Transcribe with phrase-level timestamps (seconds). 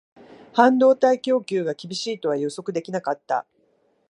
[0.53, 3.45] 半導体供給が厳しいとは予想できなかった